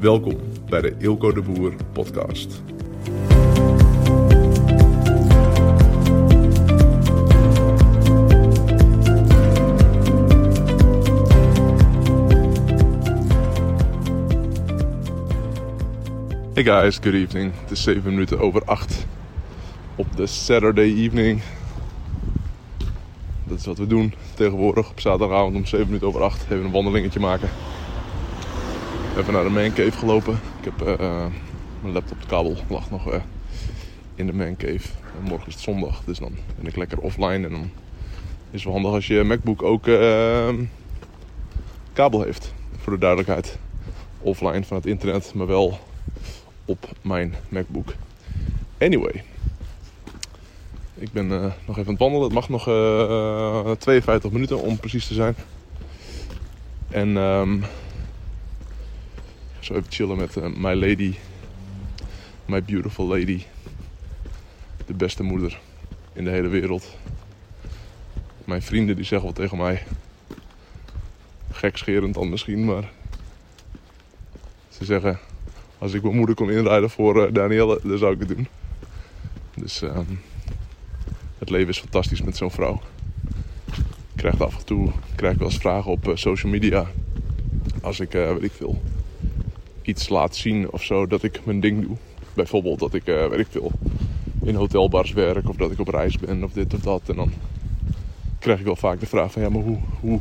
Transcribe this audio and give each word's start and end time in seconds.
Welkom 0.00 0.36
bij 0.68 0.80
de 0.80 0.94
Ilko 0.98 1.32
de 1.32 1.42
Boer 1.42 1.74
podcast. 1.92 2.62
Hey 16.54 16.64
guys, 16.64 16.98
good 16.98 17.14
evening. 17.14 17.52
Het 17.60 17.70
is 17.70 17.82
7 17.82 18.04
minuten 18.04 18.40
over 18.40 18.64
8 18.64 19.06
op 19.94 20.16
de 20.16 20.26
Saturday 20.26 20.94
evening. 20.94 21.42
Dat 23.44 23.58
is 23.58 23.66
wat 23.66 23.78
we 23.78 23.86
doen 23.86 24.14
tegenwoordig 24.34 24.90
op 24.90 25.00
zaterdagavond 25.00 25.56
om 25.56 25.66
7 25.66 25.86
minuten 25.86 26.08
over 26.08 26.22
8. 26.22 26.42
Even 26.42 26.64
een 26.64 26.70
wandelingetje 26.70 27.20
maken. 27.20 27.48
Even 29.16 29.32
naar 29.32 29.44
de 29.44 29.50
mancave 29.50 29.92
gelopen. 29.92 30.40
Ik 30.58 30.64
heb 30.64 30.88
uh, 30.88 31.26
mijn 31.80 31.94
laptopkabel 31.94 32.56
lag 32.68 32.90
nog 32.90 33.12
uh, 33.12 33.20
in 34.14 34.26
de 34.26 34.32
mancave. 34.32 34.88
En 35.18 35.22
morgen 35.22 35.46
is 35.46 35.54
het 35.54 35.62
zondag, 35.62 36.02
dus 36.04 36.18
dan 36.18 36.32
ben 36.56 36.66
ik 36.66 36.76
lekker 36.76 36.98
offline. 36.98 37.46
En 37.46 37.50
dan 37.50 37.70
is 38.50 38.50
het 38.50 38.64
wel 38.64 38.72
handig 38.72 38.92
als 38.92 39.06
je 39.06 39.22
MacBook 39.22 39.62
ook 39.62 39.82
kabel 41.92 42.22
heeft. 42.22 42.54
Voor 42.76 42.92
de 42.92 42.98
duidelijkheid. 42.98 43.58
Offline 44.20 44.64
van 44.64 44.76
het 44.76 44.86
internet, 44.86 45.34
maar 45.34 45.46
wel 45.46 45.78
op 46.64 46.88
mijn 47.02 47.34
MacBook. 47.48 47.94
Anyway. 48.78 49.24
Ik 50.94 51.12
ben 51.12 51.26
nog 51.66 51.78
even 51.78 51.84
aan 51.84 51.86
het 51.86 51.98
wandelen. 51.98 52.24
Het 52.24 52.32
mag 52.32 52.48
nog 52.48 52.68
uh, 52.68 53.70
52 53.70 54.30
minuten 54.30 54.60
om 54.60 54.78
precies 54.78 55.06
te 55.06 55.14
zijn. 55.14 55.34
En 56.88 57.16
um, 57.16 57.64
zo 59.66 59.74
even 59.74 59.92
chillen 59.92 60.16
met 60.16 60.36
uh, 60.36 60.46
my 60.56 60.74
lady. 60.74 61.14
My 62.44 62.62
beautiful 62.62 63.06
lady. 63.06 63.42
De 64.86 64.94
beste 64.94 65.22
moeder 65.22 65.60
in 66.12 66.24
de 66.24 66.30
hele 66.30 66.48
wereld. 66.48 66.96
Mijn 68.44 68.62
vrienden 68.62 68.96
die 68.96 69.04
zeggen 69.04 69.26
wel 69.26 69.36
tegen 69.36 69.58
mij. 69.58 69.82
Gekscherend 71.50 72.14
dan 72.14 72.28
misschien, 72.28 72.64
maar. 72.64 72.92
Ze 74.68 74.84
zeggen 74.84 75.18
als 75.78 75.92
ik 75.92 76.02
mijn 76.02 76.16
moeder 76.16 76.34
kon 76.34 76.50
inrijden 76.50 76.90
voor 76.90 77.26
uh, 77.26 77.32
Danielle, 77.32 77.80
dan 77.82 77.98
zou 77.98 78.12
ik 78.12 78.18
het 78.18 78.28
doen. 78.28 78.48
Dus 79.54 79.80
um, 79.82 80.20
het 81.38 81.50
leven 81.50 81.68
is 81.68 81.78
fantastisch 81.78 82.22
met 82.22 82.36
zo'n 82.36 82.50
vrouw. 82.50 82.80
Ik 83.66 84.16
krijg 84.16 84.40
af 84.40 84.56
en 84.56 84.64
toe 84.64 84.92
krijg 85.14 85.38
wel 85.38 85.48
eens 85.48 85.58
vragen 85.58 85.90
op 85.90 86.08
uh, 86.08 86.16
social 86.16 86.52
media. 86.52 86.86
Als 87.82 88.00
ik, 88.00 88.12
weet 88.12 88.42
ik 88.42 88.52
veel, 88.52 88.82
iets 89.86 90.08
laat 90.08 90.36
zien 90.36 90.72
of 90.72 90.82
zo, 90.82 91.06
dat 91.06 91.22
ik 91.22 91.44
mijn 91.44 91.60
ding 91.60 91.86
doe. 91.86 91.96
Bijvoorbeeld 92.34 92.78
dat 92.78 92.94
ik, 92.94 93.04
weet 93.04 93.38
ik 93.38 93.46
veel, 93.50 93.72
in 94.42 94.54
hotelbars 94.54 95.12
werk 95.12 95.48
of 95.48 95.56
dat 95.56 95.70
ik 95.70 95.78
op 95.78 95.88
reis 95.88 96.18
ben 96.18 96.44
of 96.44 96.52
dit 96.52 96.74
of 96.74 96.80
dat. 96.80 97.02
En 97.06 97.16
dan 97.16 97.32
krijg 98.38 98.58
ik 98.58 98.64
wel 98.64 98.76
vaak 98.76 99.00
de 99.00 99.06
vraag 99.06 99.32
van 99.32 99.42
ja, 99.42 99.48
maar 99.48 99.62
hoe, 99.62 99.78
hoe, 100.00 100.20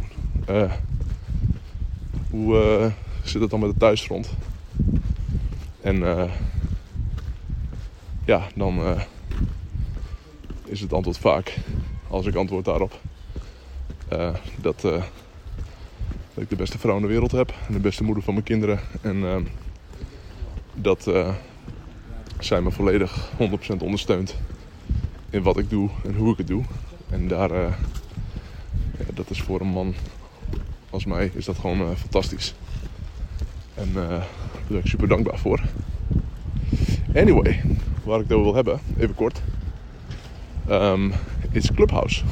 hoe 2.29 2.91
zit 3.23 3.41
het 3.41 3.49
dan 3.49 3.59
met 3.59 3.71
de 3.71 3.77
thuisfront? 3.77 4.33
En 5.81 5.95
uh, 5.95 6.31
ja, 8.25 8.47
dan 8.55 8.79
uh, 8.79 9.01
is 10.65 10.81
het 10.81 10.93
antwoord 10.93 11.17
vaak, 11.17 11.57
als 12.07 12.25
ik 12.25 12.35
antwoord 12.35 12.65
daarop, 12.65 12.99
uh, 14.13 14.35
dat, 14.61 14.85
dat, 16.35 16.43
ik 16.43 16.49
de 16.49 16.55
beste 16.55 16.77
vrouw 16.77 16.95
in 16.95 17.01
de 17.01 17.07
wereld 17.07 17.31
heb. 17.31 17.53
En 17.67 17.73
de 17.73 17.79
beste 17.79 18.03
moeder 18.03 18.23
van 18.23 18.33
mijn 18.33 18.45
kinderen. 18.45 18.79
En 19.01 19.47
dat 20.73 21.11
zij 22.39 22.61
me 22.61 22.71
volledig 22.71 23.31
100% 23.73 23.77
ondersteunt 23.77 24.35
in 25.29 25.43
wat 25.43 25.57
ik 25.57 25.69
doe 25.69 25.89
en 26.03 26.15
hoe 26.15 26.31
ik 26.31 26.37
het 26.37 26.47
doe. 26.47 26.63
En 27.09 27.27
daar, 27.27 27.51
ja, 27.51 29.05
dat 29.13 29.29
is 29.29 29.41
voor 29.41 29.61
een 29.61 29.67
man 29.67 29.93
als 30.89 31.05
mij, 31.05 31.31
is 31.33 31.45
dat 31.45 31.57
gewoon 31.57 31.97
fantastisch. 31.97 32.55
En 33.73 33.93
daar 33.93 34.27
ben 34.67 34.77
ik 34.77 34.87
super 34.87 35.07
dankbaar 35.07 35.37
voor. 35.39 35.61
Anyway, 37.15 37.61
waar 38.03 38.19
ik 38.19 38.23
het 38.27 38.31
over 38.31 38.43
wil 38.43 38.55
hebben, 38.55 38.79
even 38.97 39.15
kort, 39.15 39.41
um, 40.69 41.13
is 41.51 41.71
Clubhouse. 41.71 42.23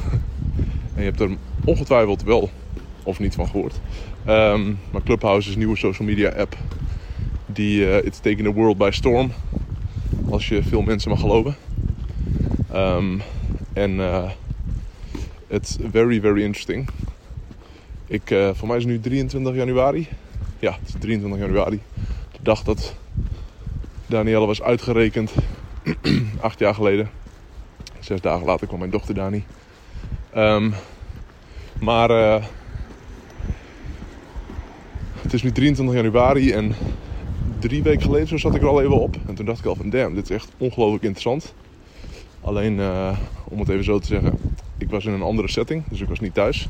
En 0.94 1.02
je 1.02 1.08
hebt 1.08 1.20
er 1.20 1.36
ongetwijfeld 1.64 2.22
wel 2.22 2.50
of 3.04 3.18
niet 3.18 3.34
van 3.34 3.48
gehoord. 3.48 3.80
Um, 4.28 4.78
maar 4.90 5.02
Clubhouse 5.02 5.48
is 5.48 5.52
een 5.54 5.58
nieuwe 5.58 5.76
social 5.76 6.08
media 6.08 6.30
app. 6.30 6.56
Die 7.46 7.80
uh, 7.80 7.96
it's 7.96 8.18
taking 8.18 8.42
the 8.42 8.52
world 8.52 8.78
by 8.78 8.90
storm. 8.92 9.32
Als 10.30 10.48
je 10.48 10.62
veel 10.62 10.82
mensen 10.82 11.10
mag 11.10 11.20
geloven. 11.20 11.56
Um, 12.74 13.22
en 13.72 13.90
uh, 13.90 14.30
it's 15.46 15.76
very, 15.90 16.20
very 16.20 16.42
interesting. 16.42 16.88
Ik, 18.06 18.30
uh, 18.30 18.50
voor 18.54 18.68
mij 18.68 18.76
is 18.76 18.82
het 18.82 18.92
nu 18.92 19.00
23 19.00 19.54
januari. 19.54 20.08
Ja, 20.58 20.72
het 20.80 20.88
is 20.88 20.94
23 20.98 21.40
januari 21.40 21.80
dag 22.44 22.62
dat 22.62 22.94
Danielle 24.06 24.46
was 24.46 24.62
uitgerekend. 24.62 25.32
acht 26.40 26.58
jaar 26.58 26.74
geleden. 26.74 27.10
Zes 28.00 28.20
dagen 28.20 28.46
later 28.46 28.66
kwam 28.66 28.78
mijn 28.78 28.90
dochter 28.90 29.14
Dani. 29.14 29.44
Um, 30.36 30.74
maar 31.80 32.10
is 35.34 35.42
nu 35.42 35.52
23 35.52 35.94
januari 35.94 36.52
en 36.52 36.74
drie 37.60 37.82
weken 37.82 38.02
geleden 38.02 38.28
zo 38.28 38.36
zat 38.36 38.54
ik 38.54 38.62
er 38.62 38.68
al 38.68 38.82
even 38.82 39.00
op. 39.00 39.16
En 39.26 39.34
toen 39.34 39.46
dacht 39.46 39.58
ik 39.58 39.64
al 39.64 39.74
van 39.74 39.90
damn, 39.90 40.14
dit 40.14 40.30
is 40.30 40.36
echt 40.36 40.48
ongelooflijk 40.58 41.02
interessant. 41.02 41.54
Alleen 42.40 42.78
uh, 42.78 43.18
om 43.48 43.58
het 43.58 43.68
even 43.68 43.84
zo 43.84 43.98
te 43.98 44.06
zeggen, 44.06 44.34
ik 44.78 44.90
was 44.90 45.04
in 45.04 45.12
een 45.12 45.22
andere 45.22 45.48
setting, 45.48 45.84
dus 45.88 46.00
ik 46.00 46.08
was 46.08 46.20
niet 46.20 46.34
thuis. 46.34 46.68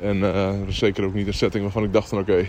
En 0.00 0.16
uh, 0.16 0.46
dat 0.46 0.64
was 0.66 0.78
zeker 0.78 1.04
ook 1.04 1.14
niet 1.14 1.26
een 1.26 1.34
setting 1.34 1.62
waarvan 1.62 1.84
ik 1.84 1.92
dacht 1.92 2.08
van 2.08 2.18
oké, 2.18 2.46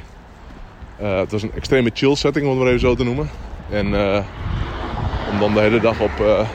uh, 1.02 1.20
het 1.20 1.32
was 1.32 1.44
een 1.44 1.54
extreme 1.56 1.92
chill 1.94 2.16
setting, 2.16 2.46
om 2.46 2.52
het 2.52 2.60
maar 2.60 2.68
even 2.68 2.80
zo 2.80 2.96
te 2.96 3.04
noemen. 3.04 3.30
En 3.70 3.86
om 5.32 5.40
dan 5.40 5.54
de 5.54 5.60
hele 5.60 5.80
dag 5.80 6.00
op 6.00 6.48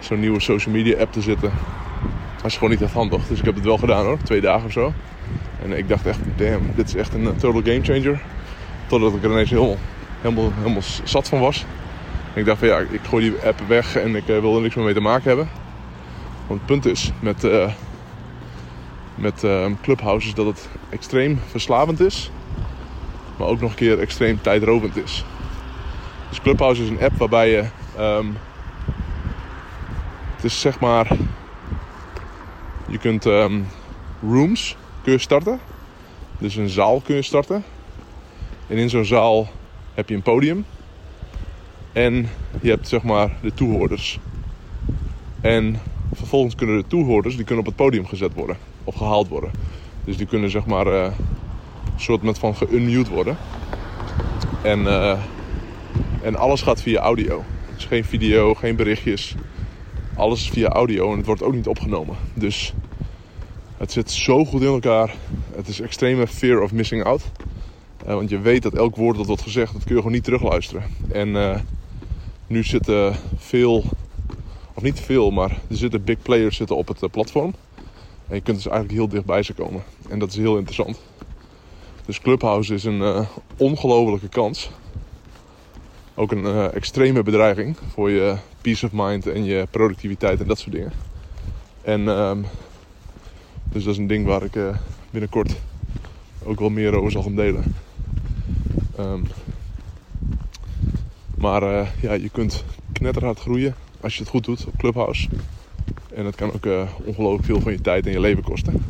zo'n 0.00 0.20
nieuwe 0.20 0.40
social 0.40 0.74
media 0.74 0.98
app 0.98 1.12
te 1.12 1.22
zitten, 1.22 1.52
was 2.42 2.54
gewoon 2.54 2.70
niet 2.70 2.82
echt 2.82 2.92
handig. 2.92 3.26
Dus 3.26 3.38
ik 3.38 3.44
heb 3.44 3.54
het 3.54 3.64
wel 3.64 3.78
gedaan 3.78 4.04
hoor, 4.04 4.18
twee 4.22 4.40
dagen 4.40 4.66
of 4.66 4.72
zo. 4.72 4.92
En 5.62 5.72
ik 5.72 5.88
dacht 5.88 6.06
echt, 6.06 6.18
damn, 6.36 6.70
dit 6.74 6.88
is 6.88 6.94
echt 6.94 7.14
een 7.14 7.36
total 7.36 7.62
game 7.62 7.82
changer. 7.82 8.20
Totdat 8.86 9.14
ik 9.14 9.24
er 9.24 9.30
ineens 9.30 9.50
helemaal, 9.50 9.76
helemaal, 10.20 10.52
helemaal 10.56 10.82
zat 11.04 11.28
van 11.28 11.40
was. 11.40 11.64
En 12.34 12.40
ik 12.40 12.46
dacht 12.46 12.58
van 12.58 12.68
ja, 12.68 12.78
ik 12.78 13.00
gooi 13.08 13.30
die 13.30 13.46
app 13.46 13.60
weg 13.66 13.96
en 13.96 14.16
ik 14.16 14.24
wil 14.26 14.56
er 14.56 14.62
niks 14.62 14.74
meer 14.74 14.84
mee 14.84 14.94
te 14.94 15.00
maken 15.00 15.28
hebben. 15.28 15.48
Want 16.46 16.60
het 16.60 16.68
punt 16.68 16.86
is 16.86 17.12
met, 17.20 17.46
met 19.14 19.46
Clubhouse 19.82 20.26
is 20.26 20.34
dat 20.34 20.46
het 20.46 20.68
extreem 20.90 21.40
verslavend 21.50 22.00
is 22.00 22.30
maar 23.38 23.48
ook 23.48 23.60
nog 23.60 23.70
een 23.70 23.76
keer 23.76 23.98
extreem 23.98 24.40
tijdrovend 24.40 24.96
is. 24.96 25.24
Dus 26.28 26.40
Clubhouse 26.40 26.82
is 26.82 26.88
een 26.88 27.00
app 27.00 27.18
waarbij 27.18 27.50
je. 27.50 27.64
Um, 27.98 28.36
het 30.34 30.44
is 30.44 30.60
zeg 30.60 30.80
maar. 30.80 31.06
Je 32.90 32.98
kunt 32.98 33.24
um, 33.24 33.66
rooms 34.22 34.76
kun 35.02 35.12
je 35.12 35.18
starten. 35.18 35.60
Dus 36.38 36.56
een 36.56 36.68
zaal 36.68 37.00
kun 37.00 37.14
je 37.14 37.22
starten. 37.22 37.64
En 38.66 38.76
in 38.76 38.90
zo'n 38.90 39.04
zaal 39.04 39.48
heb 39.94 40.08
je 40.08 40.14
een 40.14 40.22
podium. 40.22 40.64
En 41.92 42.28
je 42.60 42.70
hebt 42.70 42.88
zeg 42.88 43.02
maar 43.02 43.36
de 43.42 43.54
toehoorders. 43.54 44.18
En 45.40 45.80
vervolgens 46.12 46.54
kunnen 46.54 46.76
de 46.76 46.86
toehoorders 46.86 47.36
die 47.36 47.44
kunnen 47.44 47.64
op 47.64 47.70
het 47.70 47.84
podium 47.84 48.06
gezet 48.06 48.34
worden. 48.34 48.56
Of 48.84 48.94
gehaald 48.94 49.28
worden. 49.28 49.50
Dus 50.04 50.16
die 50.16 50.26
kunnen 50.26 50.50
zeg 50.50 50.66
maar. 50.66 50.86
Uh, 50.86 51.12
soort 52.00 52.22
met 52.22 52.38
van 52.38 52.56
geunmute 52.56 53.10
worden. 53.10 53.36
En, 54.62 54.80
uh, 54.80 55.18
en 56.22 56.36
alles 56.36 56.62
gaat 56.62 56.82
via 56.82 57.00
audio. 57.00 57.44
Dus 57.74 57.84
geen 57.84 58.04
video, 58.04 58.54
geen 58.54 58.76
berichtjes. 58.76 59.34
Alles 60.18 60.48
via 60.50 60.68
audio 60.68 61.10
en 61.10 61.16
het 61.16 61.26
wordt 61.26 61.42
ook 61.42 61.54
niet 61.54 61.66
opgenomen. 61.66 62.16
Dus 62.34 62.72
het 63.76 63.92
zit 63.92 64.10
zo 64.10 64.44
goed 64.44 64.60
in 64.60 64.66
elkaar. 64.66 65.14
Het 65.54 65.68
is 65.68 65.80
extreme 65.80 66.26
fear 66.26 66.62
of 66.62 66.72
missing 66.72 67.04
out. 67.04 67.22
Uh, 68.06 68.14
want 68.14 68.30
je 68.30 68.38
weet 68.38 68.62
dat 68.62 68.74
elk 68.74 68.96
woord 68.96 69.16
dat 69.16 69.26
wordt 69.26 69.42
gezegd, 69.42 69.72
dat 69.72 69.84
kun 69.84 69.94
je 69.94 69.96
gewoon 69.96 70.12
niet 70.12 70.24
terugluisteren. 70.24 70.82
En 71.12 71.28
uh, 71.28 71.58
nu 72.46 72.64
zitten 72.64 73.16
veel, 73.36 73.84
of 74.74 74.82
niet 74.82 75.00
veel, 75.00 75.30
maar 75.30 75.50
er 75.50 75.76
zitten 75.76 76.04
big 76.04 76.22
players 76.22 76.56
zitten 76.56 76.76
op 76.76 76.88
het 76.88 77.10
platform. 77.10 77.54
En 78.28 78.34
je 78.34 78.40
kunt 78.40 78.56
dus 78.56 78.66
eigenlijk 78.66 78.98
heel 78.98 79.08
dicht 79.08 79.24
bij 79.24 79.42
ze 79.42 79.54
komen. 79.54 79.82
En 80.08 80.18
dat 80.18 80.28
is 80.28 80.36
heel 80.36 80.56
interessant. 80.56 81.00
Dus 82.06 82.20
Clubhouse 82.20 82.74
is 82.74 82.84
een 82.84 83.00
uh, 83.00 83.26
ongelofelijke 83.56 84.28
kans. 84.28 84.70
Ook 86.18 86.32
een 86.32 86.44
uh, 86.44 86.74
extreme 86.74 87.22
bedreiging 87.22 87.76
voor 87.92 88.10
je 88.10 88.36
peace 88.60 88.86
of 88.86 88.92
mind 88.92 89.26
en 89.26 89.44
je 89.44 89.66
productiviteit 89.70 90.40
en 90.40 90.46
dat 90.46 90.58
soort 90.58 90.72
dingen. 90.72 90.92
En 91.82 92.08
um, 92.08 92.44
dus 93.72 93.84
dat 93.84 93.92
is 93.92 93.98
een 93.98 94.06
ding 94.06 94.26
waar 94.26 94.42
ik 94.42 94.56
uh, 94.56 94.76
binnenkort 95.10 95.56
ook 96.44 96.58
wel 96.60 96.70
meer 96.70 96.94
over 96.94 97.10
zal 97.10 97.22
gaan 97.22 97.34
delen. 97.34 97.74
Um, 98.98 99.24
Maar 101.36 101.62
eh, 101.62 101.88
ja, 102.00 102.12
je 102.12 102.28
kunt 102.28 102.64
knetterhard 102.92 103.40
groeien 103.40 103.74
als 104.00 104.14
je 104.14 104.20
het 104.20 104.30
goed 104.30 104.44
doet 104.44 104.66
op 104.66 104.76
Clubhouse. 104.76 105.28
En 106.14 106.24
dat 106.24 106.34
kan 106.34 106.52
ook 106.52 106.88
ongelooflijk 107.04 107.44
veel 107.44 107.60
van 107.60 107.72
je 107.72 107.80
tijd 107.80 108.06
en 108.06 108.12
je 108.12 108.20
leven 108.20 108.42
kosten. 108.42 108.84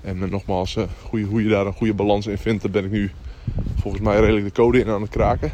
En 0.00 0.30
nogmaals, 0.30 0.76
hoe 1.10 1.42
je 1.42 1.48
daar 1.48 1.66
een 1.66 1.72
goede 1.72 1.94
balans 1.94 2.26
in 2.26 2.38
vindt, 2.38 2.62
daar 2.62 2.70
ben 2.70 2.84
ik 2.84 2.90
nu 2.90 3.10
volgens 3.76 4.02
mij 4.02 4.20
redelijk 4.20 4.44
de 4.44 4.52
code 4.52 4.80
in 4.80 4.88
aan 4.88 5.02
het 5.02 5.10
kraken. 5.10 5.52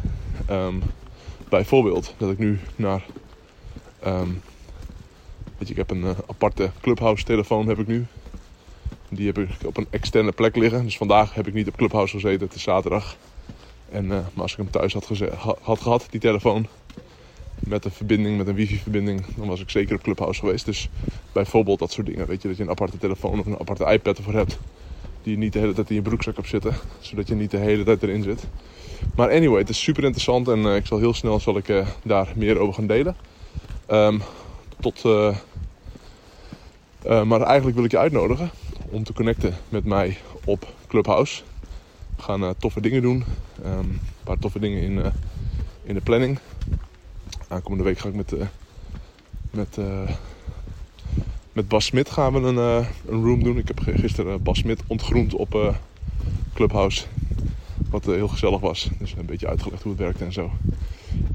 Um, 0.51 0.81
bijvoorbeeld 1.49 2.13
dat 2.17 2.31
ik 2.31 2.37
nu 2.37 2.59
naar. 2.75 3.05
Um, 4.05 4.41
weet 5.57 5.67
je, 5.67 5.73
ik 5.73 5.77
heb 5.77 5.91
een 5.91 6.15
aparte 6.27 6.71
Clubhouse 6.81 7.23
telefoon 7.23 7.67
heb 7.67 7.79
ik 7.79 7.87
nu. 7.87 8.05
Die 9.09 9.25
heb 9.25 9.37
ik 9.37 9.49
op 9.65 9.77
een 9.77 9.87
externe 9.89 10.31
plek 10.31 10.55
liggen. 10.55 10.83
Dus 10.83 10.97
vandaag 10.97 11.33
heb 11.33 11.47
ik 11.47 11.53
niet 11.53 11.67
op 11.67 11.75
Clubhouse 11.75 12.15
gezeten. 12.15 12.47
Het 12.47 12.55
is 12.55 12.63
zaterdag. 12.63 13.15
En, 13.91 14.03
uh, 14.03 14.09
maar 14.09 14.41
als 14.41 14.51
ik 14.51 14.57
hem 14.57 14.69
thuis 14.69 14.93
had, 14.93 15.09
had, 15.61 15.81
gehad, 15.81 16.07
die 16.09 16.19
telefoon, 16.19 16.67
met 17.59 17.85
een 17.85 17.91
verbinding, 17.91 18.37
met 18.37 18.47
een 18.47 18.55
wifi-verbinding, 18.55 19.25
dan 19.35 19.47
was 19.47 19.61
ik 19.61 19.69
zeker 19.69 19.95
op 19.95 20.01
Clubhouse 20.01 20.39
geweest. 20.39 20.65
Dus 20.65 20.89
bijvoorbeeld 21.31 21.79
dat 21.79 21.91
soort 21.91 22.07
dingen. 22.07 22.27
Weet 22.27 22.41
je, 22.41 22.47
dat 22.47 22.57
je 22.57 22.63
een 22.63 22.69
aparte 22.69 22.97
telefoon 22.97 23.39
of 23.39 23.45
een 23.45 23.59
aparte 23.59 23.85
iPad 23.85 24.17
ervoor 24.17 24.33
hebt. 24.33 24.59
Die 25.23 25.37
niet 25.37 25.53
de 25.53 25.59
hele 25.59 25.73
tijd 25.73 25.89
in 25.89 25.95
je 25.95 26.01
broekzak 26.01 26.35
hebt 26.35 26.47
zitten. 26.47 26.75
Zodat 26.99 27.27
je 27.27 27.35
niet 27.35 27.51
de 27.51 27.57
hele 27.57 27.83
tijd 27.83 28.03
erin 28.03 28.23
zit. 28.23 28.47
Maar 29.15 29.29
anyway, 29.29 29.59
het 29.59 29.69
is 29.69 29.83
super 29.83 30.03
interessant 30.03 30.47
en 30.47 30.59
uh, 30.59 30.75
ik 30.75 30.85
zal 30.85 30.99
heel 30.99 31.13
snel 31.13 31.39
zal 31.39 31.57
ik, 31.57 31.67
uh, 31.67 31.87
daar 32.03 32.33
meer 32.35 32.57
over 32.57 32.73
gaan 32.73 32.87
delen. 32.87 33.15
Um, 33.91 34.21
tot, 34.79 35.03
maar 37.03 37.41
eigenlijk 37.41 37.75
wil 37.75 37.85
ik 37.85 37.91
je 37.91 37.97
uitnodigen 37.97 38.51
om 38.89 39.03
te 39.03 39.13
connecten 39.13 39.57
met 39.69 39.85
mij 39.85 40.17
op 40.45 40.73
Clubhouse. 40.87 41.43
We 42.15 42.21
gaan 42.21 42.55
toffe 42.57 42.81
dingen 42.81 43.01
doen. 43.01 43.23
Um, 43.65 43.79
een 43.79 43.99
paar 44.23 44.39
toffe 44.39 44.59
dingen 44.59 44.81
in, 44.81 45.11
in 45.83 45.93
de 45.93 46.01
planning. 46.01 46.39
Aankomende 47.47 47.83
week 47.83 47.97
ga 47.97 48.07
ik 48.07 48.15
met, 48.15 48.33
met, 49.51 49.77
met 51.53 51.67
Bas 51.67 51.85
Smit 51.85 52.09
gaan 52.09 52.33
we 52.33 52.39
een, 52.39 52.85
een 53.05 53.23
room 53.23 53.43
doen. 53.43 53.57
Ik 53.57 53.67
heb 53.67 53.79
gisteren 53.79 54.43
Bas 54.43 54.57
Smit 54.57 54.83
ontgroend 54.87 55.33
op 55.33 55.75
Clubhouse. 56.53 57.05
Wat 57.89 58.05
heel 58.05 58.27
gezellig 58.27 58.59
was. 58.59 58.89
Dus 58.99 59.13
een 59.17 59.25
beetje 59.25 59.47
uitgelegd 59.47 59.83
hoe 59.83 59.91
het 59.91 60.01
werkt 60.01 60.21
en 60.21 60.33
zo. 60.33 60.51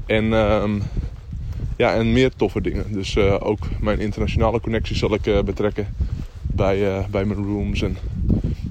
En, 0.05 0.33
um, 0.33 0.81
ja, 1.77 1.93
en 1.93 2.11
meer 2.11 2.31
toffe 2.35 2.61
dingen. 2.61 2.93
Dus 2.93 3.17
ook 3.17 3.67
mijn 3.79 3.99
internationale 3.99 4.59
connecties 4.59 4.99
zal 4.99 5.13
ik 5.13 5.45
betrekken 5.45 5.95
bij, 6.41 7.05
bij 7.09 7.25
mijn 7.25 7.45
rooms. 7.45 7.81
En 7.81 7.97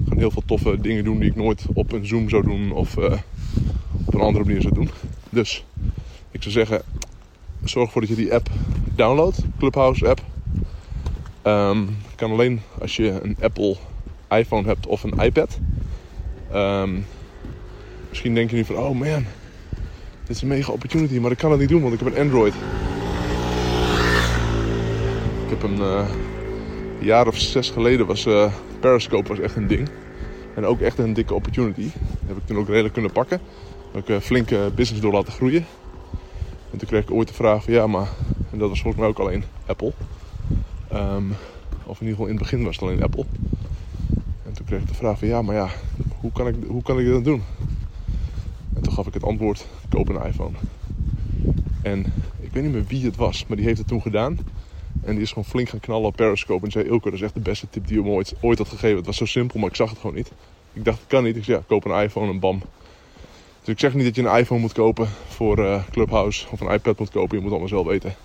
gaan 0.07 0.17
heel 0.17 0.31
veel 0.31 0.43
toffe 0.45 0.81
dingen 0.81 1.03
doen 1.03 1.19
die 1.19 1.29
ik 1.29 1.35
nooit 1.35 1.65
op 1.73 1.91
een 1.91 2.05
Zoom 2.05 2.29
zou 2.29 2.43
doen 2.43 2.71
of 2.71 2.97
op 4.05 4.13
een 4.13 4.21
andere 4.21 4.45
manier 4.45 4.61
zou 4.61 4.73
doen. 4.73 4.89
Dus 5.29 5.65
ik 6.31 6.41
zou 6.41 6.53
zeggen, 6.53 6.81
zorg 7.63 7.85
ervoor 7.85 8.01
dat 8.01 8.09
je 8.09 8.15
die 8.15 8.33
app 8.33 8.49
downloadt, 8.95 9.41
Clubhouse 9.57 10.07
app. 10.07 10.21
Um, 11.47 11.97
kan 12.15 12.31
alleen 12.31 12.61
als 12.79 12.95
je 12.95 13.19
een 13.23 13.37
Apple 13.41 13.75
iPhone 14.29 14.67
hebt 14.67 14.87
of 14.87 15.03
een 15.03 15.19
iPad. 15.19 15.57
Um, 16.53 17.05
misschien 18.09 18.33
denk 18.33 18.49
je 18.49 18.55
nu 18.55 18.65
van, 18.65 18.77
oh 18.77 18.99
man, 18.99 19.25
dit 20.25 20.35
is 20.35 20.41
een 20.41 20.47
mega 20.47 20.71
opportunity, 20.71 21.19
maar 21.19 21.31
ik 21.31 21.37
kan 21.37 21.51
het 21.51 21.59
niet 21.59 21.69
doen, 21.69 21.81
want 21.81 21.93
ik 21.93 21.99
heb 21.99 22.13
een 22.13 22.21
Android. 22.21 22.53
Ik 25.43 25.49
heb 25.49 25.63
een, 25.63 25.79
een 25.79 26.07
jaar 26.99 27.27
of 27.27 27.37
zes 27.37 27.69
geleden 27.69 28.05
was 28.05 28.25
uh, 28.25 28.53
Periscope 28.79 29.27
was 29.27 29.39
echt 29.39 29.55
een 29.55 29.67
ding. 29.67 29.89
En 30.55 30.65
ook 30.65 30.79
echt 30.79 30.97
een 30.97 31.13
dikke 31.13 31.33
opportunity. 31.33 31.83
Dat 31.83 32.27
heb 32.27 32.37
ik 32.37 32.45
toen 32.45 32.57
ook 32.57 32.67
redelijk 32.67 32.93
kunnen 32.93 33.11
pakken. 33.11 33.41
Heb 33.91 34.01
ik 34.01 34.09
een 34.09 34.21
flinke 34.21 34.71
business 34.75 35.01
door 35.01 35.13
laten 35.13 35.33
groeien. 35.33 35.65
En 36.71 36.77
toen 36.77 36.87
kreeg 36.87 37.01
ik 37.01 37.11
ooit 37.11 37.27
de 37.27 37.33
vraag 37.33 37.63
van 37.63 37.73
ja, 37.73 37.87
maar... 37.87 38.07
En 38.51 38.57
dat 38.57 38.69
was 38.69 38.81
volgens 38.81 39.01
mij 39.01 39.11
ook 39.11 39.19
alleen 39.19 39.43
Apple. 39.65 39.93
Um, 40.93 41.35
of 41.83 42.01
in 42.01 42.07
ieder 42.07 42.09
geval 42.09 42.25
in 42.25 42.33
het 42.33 42.41
begin 42.41 42.63
was 42.63 42.75
het 42.75 42.83
alleen 42.83 43.03
Apple. 43.03 43.25
En 44.45 44.53
toen 44.53 44.65
kreeg 44.65 44.81
ik 44.81 44.87
de 44.87 44.93
vraag 44.93 45.19
van 45.19 45.27
ja, 45.27 45.41
maar 45.41 45.55
ja, 45.55 45.69
hoe 46.19 46.31
kan 46.31 46.47
ik, 46.47 46.55
hoe 46.67 46.83
kan 46.83 46.99
ik 46.99 47.05
dit 47.05 47.13
dan 47.13 47.23
doen? 47.23 47.43
En 48.73 48.81
toen 48.81 48.93
gaf 48.93 49.07
ik 49.07 49.13
het 49.13 49.23
antwoord, 49.23 49.67
koop 49.89 50.09
een 50.09 50.25
iPhone. 50.25 50.55
En 51.81 52.05
ik 52.39 52.51
weet 52.51 52.63
niet 52.63 52.71
meer 52.71 52.85
wie 52.85 53.05
het 53.05 53.15
was, 53.15 53.45
maar 53.47 53.57
die 53.57 53.65
heeft 53.65 53.77
het 53.77 53.87
toen 53.87 54.01
gedaan. 54.01 54.39
En 55.01 55.13
die 55.13 55.21
is 55.21 55.29
gewoon 55.29 55.45
flink 55.45 55.69
gaan 55.69 55.79
knallen 55.79 56.07
op 56.07 56.15
Periscope. 56.15 56.65
En 56.65 56.71
zei, 56.71 56.85
Ilko, 56.85 57.09
dat 57.09 57.19
is 57.19 57.25
echt 57.25 57.33
de 57.33 57.39
beste 57.39 57.69
tip 57.69 57.87
die 57.87 58.03
je 58.03 58.09
ooit, 58.09 58.35
ooit 58.41 58.57
had 58.57 58.67
gegeven. 58.67 58.97
Het 58.97 59.05
was 59.05 59.17
zo 59.17 59.25
simpel, 59.25 59.59
maar 59.59 59.69
ik 59.69 59.75
zag 59.75 59.89
het 59.89 59.99
gewoon 59.99 60.15
niet. 60.15 60.31
Ik 60.73 60.85
dacht, 60.85 60.99
het 60.99 61.07
kan 61.07 61.23
niet. 61.23 61.35
Ik 61.35 61.43
zei, 61.43 61.57
ja, 61.57 61.63
koop 61.67 61.85
een 61.85 62.01
iPhone 62.01 62.31
en 62.31 62.39
bam. 62.39 62.61
Dus 63.59 63.73
ik 63.73 63.79
zeg 63.79 63.93
niet 63.93 64.05
dat 64.05 64.15
je 64.15 64.21
een 64.21 64.37
iPhone 64.37 64.61
moet 64.61 64.73
kopen 64.73 65.07
voor 65.27 65.59
uh, 65.59 65.83
Clubhouse. 65.91 66.47
Of 66.51 66.59
een 66.59 66.71
iPad 66.71 66.99
moet 66.99 67.09
kopen. 67.09 67.35
Je 67.35 67.41
moet 67.41 67.51
allemaal 67.51 67.69
zelf 67.69 67.87
weten. 67.87 68.15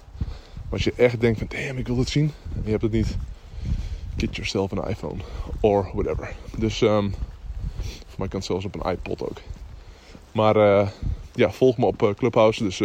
Als 0.72 0.84
je 0.84 0.92
echt 0.96 1.20
denkt 1.20 1.38
van, 1.38 1.46
damn, 1.50 1.78
ik 1.78 1.86
wil 1.86 1.98
het 1.98 2.08
zien. 2.08 2.32
En 2.54 2.62
je 2.64 2.70
hebt 2.70 2.82
het 2.82 2.92
niet. 2.92 3.16
Get 4.16 4.36
yourself 4.36 4.70
een 4.70 4.88
iPhone. 4.88 5.20
Or 5.60 5.90
whatever. 5.92 6.34
Dus 6.56 6.80
um, 6.80 7.14
voor 8.06 8.18
mij 8.18 8.28
kan 8.28 8.38
het 8.38 8.44
zelfs 8.44 8.64
op 8.64 8.74
een 8.74 8.92
iPod 8.92 9.22
ook. 9.22 9.40
Maar 10.32 10.56
uh, 10.56 10.88
ja, 11.34 11.50
volg 11.50 11.78
me 11.78 11.86
op 11.86 12.02
uh, 12.02 12.10
Clubhouse. 12.10 12.62
Dus 12.62 12.82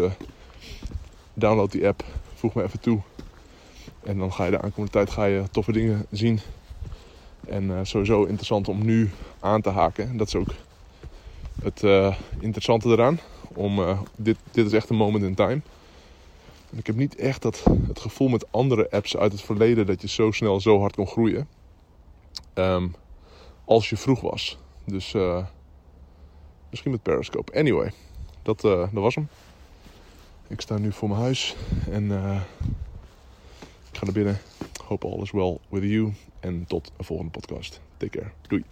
download 1.33 1.71
die 1.71 1.87
app. 1.87 2.03
Voeg 2.33 2.53
me 2.53 2.63
even 2.63 2.79
toe. 2.79 2.99
En 4.03 4.17
dan 4.17 4.33
ga 4.33 4.45
je 4.45 4.51
de 4.51 4.61
aankomende 4.61 4.91
tijd 4.91 5.09
ga 5.09 5.25
je 5.25 5.43
toffe 5.51 5.71
dingen 5.71 6.05
zien. 6.11 6.39
En 7.47 7.87
sowieso 7.87 8.23
interessant 8.23 8.67
om 8.67 8.85
nu 8.85 9.11
aan 9.39 9.61
te 9.61 9.69
haken. 9.69 10.17
Dat 10.17 10.27
is 10.27 10.35
ook 10.35 10.53
het 11.61 11.83
interessante 12.39 12.89
eraan. 12.89 13.19
Om, 13.47 14.05
dit, 14.15 14.37
dit 14.51 14.65
is 14.65 14.73
echt 14.73 14.89
een 14.89 14.95
moment 14.95 15.23
in 15.23 15.35
time. 15.35 15.61
Ik 16.69 16.87
heb 16.87 16.95
niet 16.95 17.15
echt 17.15 17.41
dat, 17.41 17.63
het 17.87 17.99
gevoel 17.99 18.27
met 18.27 18.51
andere 18.51 18.91
apps 18.91 19.17
uit 19.17 19.31
het 19.31 19.41
verleden 19.41 19.85
dat 19.85 20.01
je 20.01 20.07
zo 20.07 20.31
snel 20.31 20.61
zo 20.61 20.79
hard 20.79 20.95
kon 20.95 21.07
groeien. 21.07 21.47
Um, 22.53 22.95
als 23.65 23.89
je 23.89 23.97
vroeg 23.97 24.21
was. 24.21 24.57
Dus 24.85 25.15
misschien 26.69 26.91
met 26.91 27.01
Periscope. 27.01 27.53
Anyway, 27.59 27.91
dat, 28.41 28.61
dat 28.61 28.89
was 28.91 29.15
hem. 29.15 29.27
Ik 30.47 30.61
sta 30.61 30.77
nu 30.77 30.91
voor 30.91 31.09
mijn 31.09 31.21
huis 31.21 31.55
en 31.89 32.09
ga 33.91 34.05
naar 34.05 34.13
binnen. 34.13 34.39
Hope 34.85 35.07
all 35.07 35.21
is 35.21 35.31
well 35.31 35.57
with 35.69 35.83
you. 35.83 36.13
En 36.39 36.65
tot 36.67 36.91
een 36.97 37.05
volgende 37.05 37.31
podcast. 37.31 37.81
Take 37.97 38.17
care. 38.17 38.31
Doei. 38.47 38.65